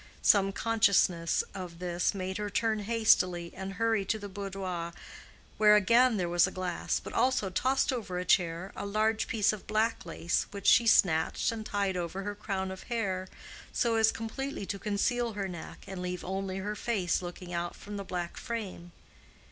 Some 0.23 0.51
consciousness 0.51 1.43
of 1.53 1.77
this 1.77 2.15
made 2.15 2.39
her 2.39 2.49
turn 2.49 2.79
hastily 2.79 3.53
and 3.55 3.73
hurry 3.73 4.03
to 4.05 4.17
the 4.17 4.27
boudoir, 4.27 4.93
where 5.59 5.75
again 5.75 6.17
there 6.17 6.27
was 6.27 6.47
a 6.47 6.51
glass, 6.51 6.99
but 6.99 7.13
also, 7.13 7.51
tossed 7.51 7.93
over 7.93 8.17
a 8.17 8.25
chair, 8.25 8.71
a 8.75 8.83
large 8.83 9.27
piece 9.27 9.53
of 9.53 9.67
black 9.67 10.03
lace 10.03 10.47
which 10.49 10.65
she 10.65 10.87
snatched 10.87 11.51
and 11.51 11.67
tied 11.67 11.95
over 11.95 12.23
her 12.23 12.33
crown 12.33 12.71
of 12.71 12.81
hair 12.89 13.27
so 13.71 13.95
as 13.95 14.11
completely 14.11 14.65
to 14.65 14.79
conceal 14.79 15.33
her 15.33 15.47
neck, 15.47 15.83
and 15.85 16.01
leave 16.01 16.25
only 16.25 16.57
her 16.57 16.75
face 16.75 17.21
looking 17.21 17.53
out 17.53 17.75
from 17.75 17.97
the 17.97 18.03
black 18.03 18.37
frame. 18.37 18.93